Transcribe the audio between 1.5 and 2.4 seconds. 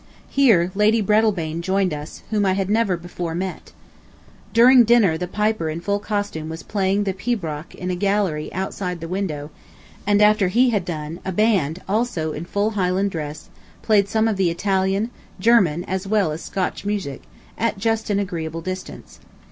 joined us,